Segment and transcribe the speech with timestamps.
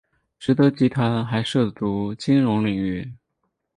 [0.39, 3.13] 实德集团还涉足金融领域。